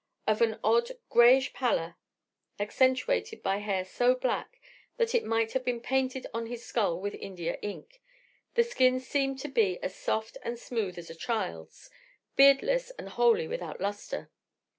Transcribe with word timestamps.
Of 0.25 0.41
an 0.41 0.57
odd 0.63 0.93
grayish 1.11 1.53
pallor 1.53 1.95
accentuated 2.59 3.43
by 3.43 3.57
hair 3.57 3.85
so 3.85 4.15
black 4.15 4.59
that 4.97 5.13
it 5.13 5.23
might 5.23 5.51
have 5.53 5.63
been 5.63 5.79
painted 5.79 6.25
on 6.33 6.47
his 6.47 6.65
skull 6.65 6.99
with 6.99 7.13
india 7.13 7.59
ink, 7.61 8.01
the 8.55 8.63
skin 8.63 8.99
seemed 8.99 9.37
to 9.41 9.47
be 9.47 9.77
as 9.83 9.93
soft 9.95 10.39
and 10.41 10.57
smooth 10.57 10.97
as 10.97 11.11
a 11.11 11.15
child's, 11.15 11.91
beardless 12.35 12.89
and 12.97 13.09
wholly 13.09 13.47
without 13.47 13.79
lustre. 13.79 14.31